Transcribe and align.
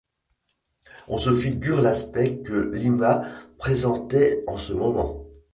On 1.09 1.19
se 1.19 1.31
figure 1.31 1.79
l’aspect 1.79 2.39
que 2.39 2.71
Lima 2.73 3.21
présentait 3.59 4.43
en 4.47 4.57
ce 4.57 4.73
moment. 4.73 5.27